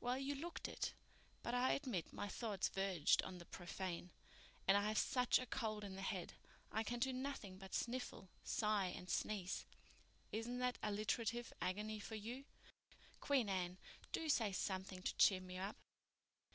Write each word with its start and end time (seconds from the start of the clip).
"Well, 0.00 0.16
you 0.16 0.34
looked 0.34 0.68
it. 0.68 0.94
But 1.42 1.52
I 1.52 1.72
admit 1.72 2.10
my 2.10 2.28
thoughts 2.28 2.70
verged 2.70 3.22
on 3.24 3.36
the 3.36 3.44
profane. 3.44 4.10
And 4.66 4.74
I 4.74 4.88
have 4.88 4.96
such 4.96 5.38
a 5.38 5.44
cold 5.44 5.84
in 5.84 5.96
the 5.96 6.00
head—I 6.00 6.82
can 6.82 6.98
do 6.98 7.12
nothing 7.12 7.58
but 7.58 7.74
sniffle, 7.74 8.30
sigh 8.42 8.86
and 8.86 9.10
sneeze. 9.10 9.66
Isn't 10.32 10.60
that 10.60 10.78
alliterative 10.82 11.52
agony 11.60 12.00
for 12.00 12.14
you? 12.14 12.46
Queen 13.20 13.50
Anne, 13.50 13.76
do 14.12 14.30
say 14.30 14.50
something 14.50 15.02
to 15.02 15.14
cheer 15.16 15.42
me 15.42 15.58
up." 15.58 15.76